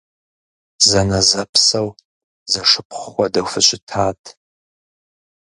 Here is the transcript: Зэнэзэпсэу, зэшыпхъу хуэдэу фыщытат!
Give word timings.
Зэнэзэпсэу, 0.87 1.87
зэшыпхъу 2.51 3.09
хуэдэу 3.13 3.47
фыщытат! 3.51 4.21